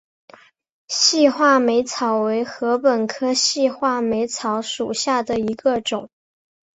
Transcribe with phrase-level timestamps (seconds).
[0.87, 6.09] 细画眉草为禾本科细画眉草属下的一个种。